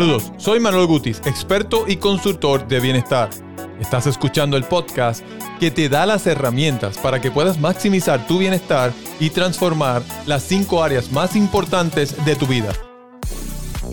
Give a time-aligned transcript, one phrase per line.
[0.00, 3.28] Saludos, soy Manuel Gutis, experto y consultor de bienestar.
[3.78, 5.22] Estás escuchando el podcast
[5.60, 10.82] que te da las herramientas para que puedas maximizar tu bienestar y transformar las cinco
[10.82, 12.72] áreas más importantes de tu vida.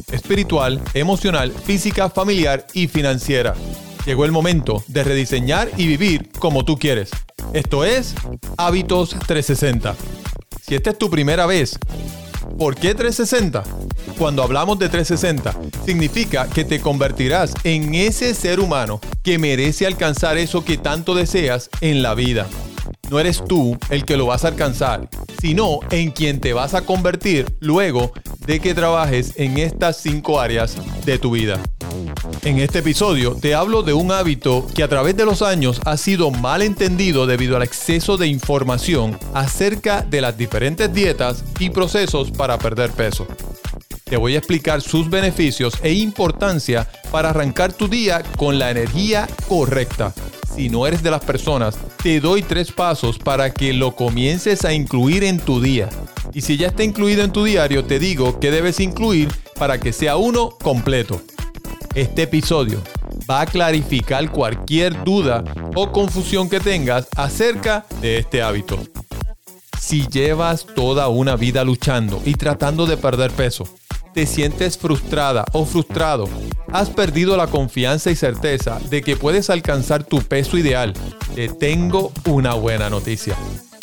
[0.09, 3.53] Espiritual, emocional, física, familiar y financiera.
[4.05, 7.09] Llegó el momento de rediseñar y vivir como tú quieres.
[7.51, 8.15] Esto es
[8.55, 9.93] Hábitos 360.
[10.61, 11.77] Si esta es tu primera vez,
[12.57, 13.65] ¿por qué 360?
[14.17, 15.53] Cuando hablamos de 360,
[15.85, 21.69] significa que te convertirás en ese ser humano que merece alcanzar eso que tanto deseas
[21.81, 22.47] en la vida.
[23.11, 25.07] No eres tú el que lo vas a alcanzar,
[25.39, 28.11] sino en quien te vas a convertir luego
[28.47, 30.75] de que trabajes en estas cinco áreas
[31.05, 31.59] de tu vida.
[32.43, 35.95] En este episodio te hablo de un hábito que a través de los años ha
[35.95, 42.31] sido mal entendido debido al exceso de información acerca de las diferentes dietas y procesos
[42.31, 43.27] para perder peso.
[44.09, 49.27] Te voy a explicar sus beneficios e importancia para arrancar tu día con la energía
[49.49, 50.13] correcta.
[50.55, 54.73] Si no eres de las personas, te doy tres pasos para que lo comiences a
[54.73, 55.89] incluir en tu día.
[56.33, 59.27] Y si ya está incluido en tu diario, te digo que debes incluir
[59.59, 61.21] para que sea uno completo.
[61.93, 62.81] Este episodio
[63.29, 65.43] va a clarificar cualquier duda
[65.75, 68.79] o confusión que tengas acerca de este hábito.
[69.79, 73.65] Si llevas toda una vida luchando y tratando de perder peso,
[74.17, 76.27] te sientes frustrada o frustrado,
[76.73, 80.91] has perdido la confianza y certeza de que puedes alcanzar tu peso ideal,
[81.35, 83.35] te tengo una buena noticia.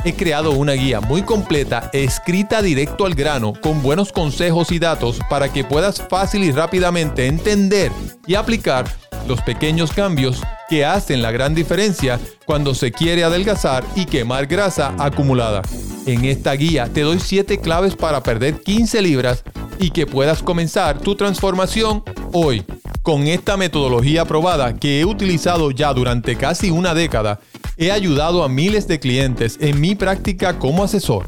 [0.04, 5.20] He creado una guía muy completa, escrita directo al grano, con buenos consejos y datos
[5.30, 7.92] para que puedas fácil y rápidamente entender
[8.26, 8.86] y aplicar
[9.28, 14.96] los pequeños cambios que hacen la gran diferencia cuando se quiere adelgazar y quemar grasa
[14.98, 15.62] acumulada.
[16.06, 19.44] En esta guía te doy 7 claves para perder 15 libras
[19.84, 22.64] y que puedas comenzar tu transformación hoy.
[23.02, 27.38] Con esta metodología probada que he utilizado ya durante casi una década,
[27.76, 31.26] he ayudado a miles de clientes en mi práctica como asesor,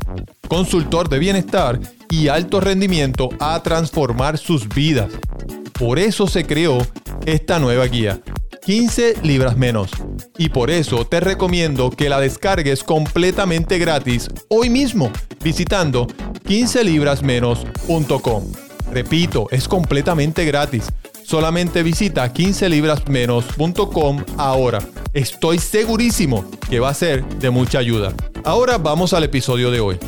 [0.49, 1.79] consultor de bienestar
[2.09, 5.13] y alto rendimiento a transformar sus vidas.
[5.79, 6.79] Por eso se creó
[7.27, 8.23] esta nueva guía.
[8.65, 9.91] 15 libras menos.
[10.39, 15.13] Y por eso te recomiendo que la descargues completamente gratis hoy mismo
[15.45, 16.09] visitando
[16.47, 18.45] 15librasmenos.com.
[18.93, 20.87] Repito, es completamente gratis.
[21.25, 24.79] Solamente visita 15librasmenos.com ahora.
[25.13, 28.15] Estoy segurísimo que va a ser de mucha ayuda.
[28.45, 29.99] Ahora vamos al episodio de hoy.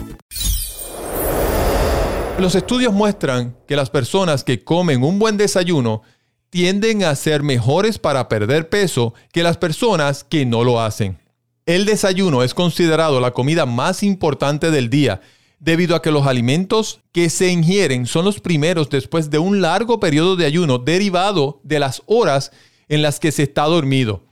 [2.39, 6.03] Los estudios muestran que las personas que comen un buen desayuno
[6.51, 11.19] tienden a ser mejores para perder peso que las personas que no lo hacen.
[11.67, 15.21] El desayuno es considerado la comida más importante del día
[15.61, 19.99] debido a que los alimentos que se ingieren son los primeros después de un largo
[20.01, 22.53] periodo de ayuno derivado de las horas
[22.89, 24.25] en las que se está dormido.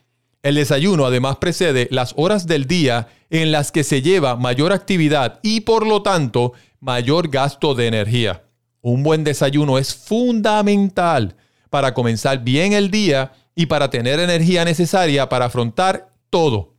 [0.42, 5.40] El desayuno además precede las horas del día en las que se lleva mayor actividad
[5.42, 8.44] y por lo tanto mayor gasto de energía.
[8.80, 11.34] Un buen desayuno es fundamental
[11.70, 16.74] para comenzar bien el día y para tener energía necesaria para afrontar todo.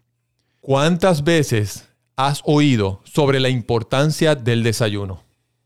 [0.61, 1.86] ¿Cuántas veces
[2.17, 5.23] has oído sobre la importancia del desayuno.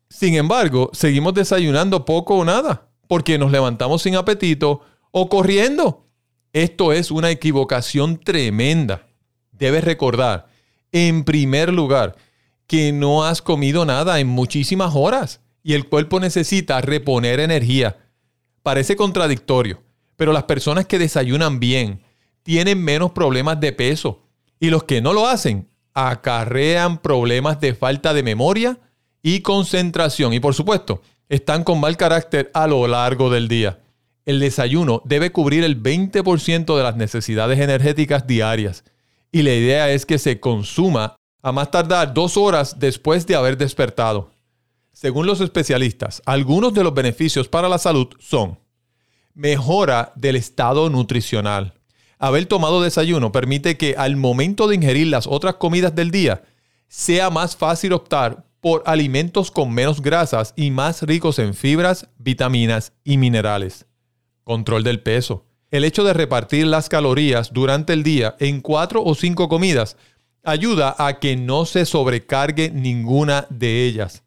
[0.10, 6.06] Sin embargo, seguimos desayunando poco o nada, porque nos levantamos sin apetito o corriendo.
[6.52, 9.08] Esto es una equivocación tremenda.
[9.54, 10.50] Debes recordar,
[10.92, 12.18] en primer lugar,
[12.68, 17.98] que no has comido nada en muchísimas horas y el cuerpo necesita reponer energía.
[18.62, 19.82] Parece contradictorio,
[20.18, 22.02] pero las personas que desayunan bien
[22.44, 24.28] tienen menos problemas de peso
[24.60, 28.80] y los que no lo hacen acarrean problemas de falta de memoria
[29.22, 30.34] y concentración.
[30.34, 33.80] Y por supuesto, están con mal carácter a lo largo del día.
[34.26, 38.84] El desayuno debe cubrir el 20% de las necesidades energéticas diarias.
[39.32, 43.58] Y la idea es que se consuma a más tardar dos horas después de haber
[43.58, 44.32] despertado.
[44.94, 48.60] Según los especialistas, algunos de los beneficios para la salud son
[49.34, 51.74] mejora del estado nutricional,
[52.22, 56.44] haber tomado desayuno permite que al momento de ingerir las otras comidas del día,
[56.88, 62.94] sea más fácil optar por alimentos con menos grasas y más ricos en fibras, vitaminas
[63.04, 63.88] y minerales.
[64.44, 65.46] Control del peso.
[65.72, 69.98] El hecho de repartir las calorías durante el día en cuatro o cinco comidas
[70.44, 74.22] ayuda a que no se sobrecargue ninguna de ellas.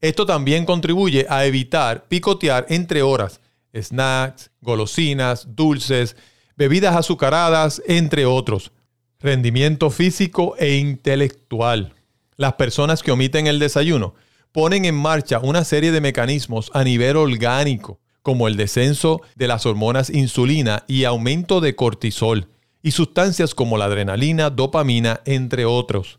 [0.00, 3.40] Esto también contribuye a evitar picotear entre horas,
[3.72, 6.16] snacks, golosinas, dulces,
[6.60, 8.70] bebidas azucaradas, entre otros.
[9.18, 11.94] Rendimiento físico e intelectual.
[12.36, 14.12] Las personas que omiten el desayuno
[14.52, 19.64] ponen en marcha una serie de mecanismos a nivel orgánico, como el descenso de las
[19.64, 22.48] hormonas insulina y aumento de cortisol,
[22.82, 26.18] y sustancias como la adrenalina, dopamina, entre otros.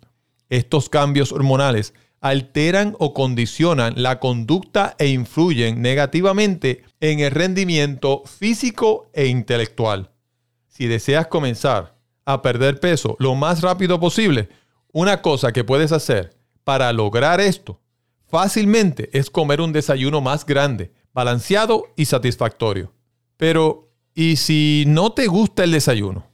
[0.50, 9.12] Estos cambios hormonales alteran o condicionan la conducta e influyen negativamente en el rendimiento físico
[9.14, 10.11] e intelectual.
[10.72, 14.48] Si deseas comenzar a perder peso lo más rápido posible,
[14.94, 17.82] una cosa que puedes hacer para lograr esto
[18.30, 22.94] fácilmente es comer un desayuno más grande, balanceado y satisfactorio.
[23.36, 26.26] Pero, ¿y si no te gusta el desayuno?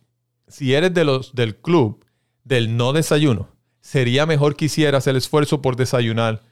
[0.48, 2.06] Si eres de los del club
[2.44, 3.50] del no desayuno,
[3.82, 6.44] sería mejor que hicieras el esfuerzo por desayunar,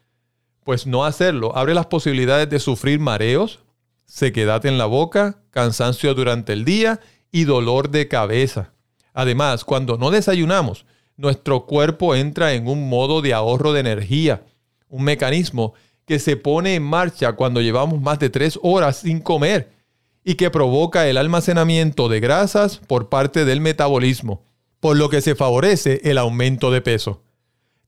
[0.63, 3.59] pues no hacerlo abre las posibilidades de sufrir mareos,
[4.05, 6.99] sequedad en la boca, cansancio durante el día
[7.35, 8.71] y dolor de cabeza.
[9.13, 10.85] Además, cuando no desayunamos,
[11.17, 14.45] nuestro cuerpo entra en un modo de ahorro de energía,
[14.87, 15.73] un mecanismo
[16.05, 19.69] que se pone en marcha cuando llevamos más de tres horas sin comer
[20.23, 24.45] y que provoca el almacenamiento de grasas por parte del metabolismo,
[24.79, 27.21] por lo que se favorece el aumento de peso.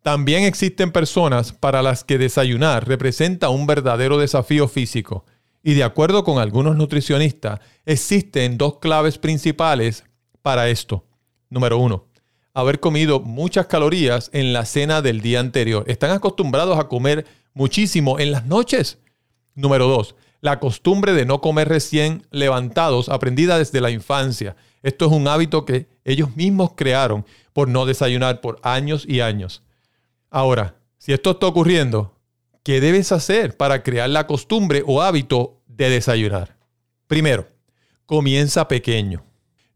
[0.01, 5.23] También existen personas para las que desayunar representa un verdadero desafío físico.
[5.67, 10.05] Y de acuerdo con algunos nutricionistas, existen dos claves principales
[10.41, 11.03] para esto.
[11.49, 12.05] Número uno,
[12.53, 15.83] haber comido muchas calorías en la cena del día anterior.
[15.87, 18.99] Están acostumbrados a comer muchísimo en las noches.
[19.55, 24.55] Número dos, la costumbre de no comer recién levantados, aprendida desde la infancia.
[24.83, 29.63] Esto es un hábito que ellos mismos crearon por no desayunar por años y años.
[30.29, 32.13] Ahora, si esto está ocurriendo,
[32.63, 36.57] ¿qué debes hacer para crear la costumbre o hábito de desayunar?
[37.07, 37.47] Primero,
[38.05, 39.23] comienza pequeño.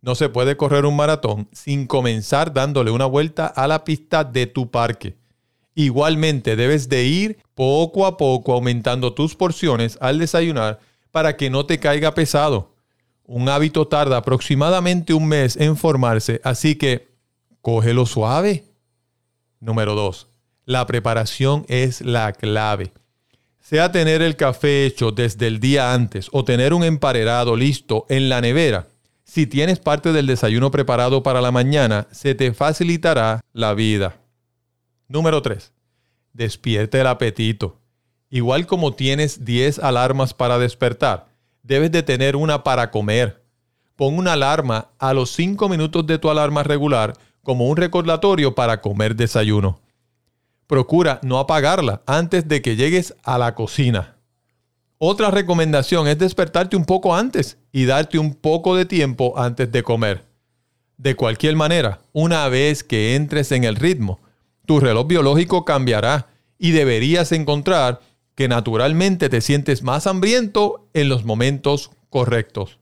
[0.01, 4.48] No se puede correr un maratón sin comenzar dándole una vuelta a la pista de
[4.48, 5.15] tu parque.
[5.75, 10.80] Igualmente debes de ir poco a poco aumentando tus porciones al desayunar
[11.12, 12.75] para que no te caiga pesado.
[13.24, 17.07] Un hábito tarda aproximadamente un mes en formarse, así que
[17.62, 18.65] cógelo suave.
[19.59, 20.27] Número 2.
[20.65, 22.92] La preparación es la clave.
[23.62, 28.28] Sea tener el café hecho desde el día antes o tener un emparedado listo en
[28.28, 28.88] la nevera,
[29.24, 34.18] si tienes parte del desayuno preparado para la mañana, se te facilitará la vida.
[35.08, 35.72] Número 3.
[36.34, 37.78] Despierte el apetito.
[38.30, 41.28] Igual como tienes 10 alarmas para despertar,
[41.62, 43.44] debes de tener una para comer.
[43.96, 47.13] Pon una alarma a los 5 minutos de tu alarma regular
[47.44, 49.80] como un recordatorio para comer desayuno
[50.71, 54.15] procura no apagarla antes de que llegues a la cocina.
[55.00, 59.83] Otra recomendación es despertarte un poco antes y darte un poco de tiempo antes de
[59.83, 60.23] comer.
[60.95, 64.21] De cualquier manera, una vez que entres en el ritmo,
[64.65, 68.00] tu reloj biológico cambiará y deberías encontrar
[68.35, 72.79] que naturalmente te sientes más hambriento en los momentos correctos.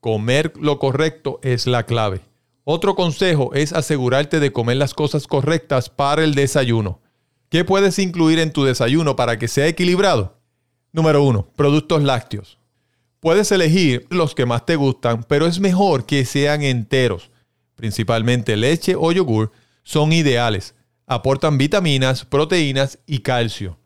[0.00, 2.20] Comer lo correcto es la clave.
[2.64, 7.00] Otro consejo es asegurarte de comer las cosas correctas para el desayuno.
[7.50, 10.38] ¿Qué puedes incluir en tu desayuno para que sea equilibrado?
[10.92, 11.52] Número 1.
[11.56, 12.58] Productos lácteos.
[13.20, 17.30] Puedes elegir los que más te gustan, pero es mejor que sean enteros.
[17.74, 19.50] Principalmente leche o yogur
[19.82, 20.74] son ideales.
[21.06, 23.78] Aportan vitaminas, proteínas y calcio.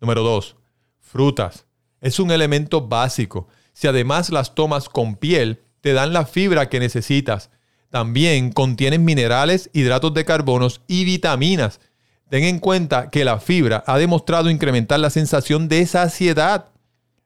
[0.00, 0.54] Número 2.
[1.00, 1.66] Frutas.
[2.00, 3.48] Es un elemento básico.
[3.72, 7.50] Si además las tomas con piel, te dan la fibra que necesitas.
[7.90, 11.80] También contienen minerales, hidratos de carbonos y vitaminas
[12.28, 16.66] Ten en cuenta que la fibra ha demostrado incrementar la sensación de saciedad.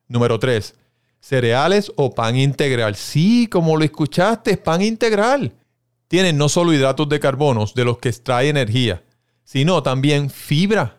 [0.07, 0.75] Número 3.
[1.21, 2.95] Cereales o pan integral.
[2.95, 5.55] Sí, como lo escuchaste, pan integral.
[6.07, 9.03] Tienen no solo hidratos de carbonos de los que extrae energía,
[9.45, 10.99] sino también fibra.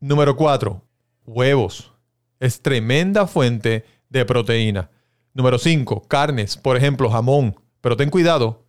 [0.00, 0.82] Número 4.
[1.26, 1.92] Huevos.
[2.40, 4.90] Es tremenda fuente de proteína.
[5.32, 6.02] Número 5.
[6.06, 7.56] Carnes, por ejemplo, jamón.
[7.80, 8.66] Pero ten cuidado,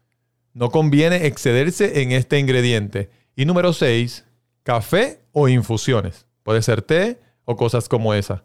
[0.53, 3.09] no conviene excederse en este ingrediente.
[3.35, 4.25] Y número 6
[4.69, 6.27] café o infusiones.
[6.43, 8.43] Puede ser té o cosas como esa.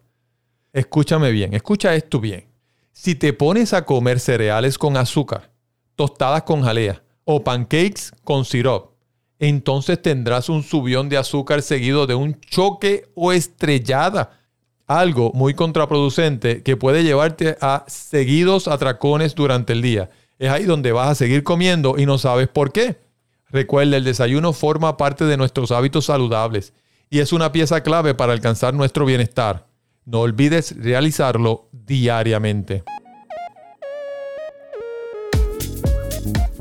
[0.72, 2.46] Escúchame bien, escucha esto bien.
[2.92, 5.52] Si te pones a comer cereales con azúcar,
[5.96, 8.92] tostadas con jalea o pancakes con syrup,
[9.38, 14.40] entonces tendrás un subión de azúcar seguido de un choque o estrellada.
[14.86, 20.08] Algo muy contraproducente que puede llevarte a seguidos atracones durante el día.
[20.38, 23.03] Es ahí donde vas a seguir comiendo y no sabes por qué.
[23.50, 26.72] Recuerda, el desayuno forma parte de nuestros hábitos saludables
[27.10, 29.66] y es una pieza clave para alcanzar nuestro bienestar.
[30.04, 32.82] No olvides realizarlo diariamente.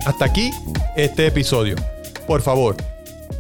[0.05, 0.51] Hasta aquí
[0.95, 1.75] este episodio.
[2.27, 2.75] Por favor,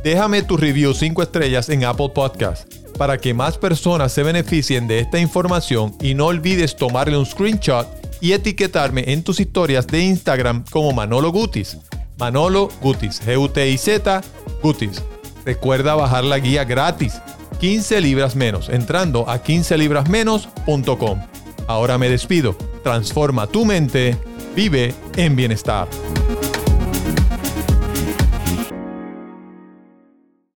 [0.03, 2.71] déjame tu review 5 estrellas en Apple Podcast.
[2.97, 7.87] para que más personas se beneficien de esta información y no olvides tomarle un screenshot
[8.21, 11.77] y etiquetarme en tus historias de Instagram como Manolo Gutis.
[12.23, 14.21] Manolo Gutis, G-U-T-I-Z,
[14.61, 15.03] Gutis.
[15.43, 17.21] Recuerda bajar la guía gratis,
[17.59, 21.19] 15 libras menos, entrando a 15librasmenos.com.
[21.67, 22.55] Ahora me despido.
[22.81, 24.17] Transforma tu mente,
[24.55, 25.89] vive en bienestar.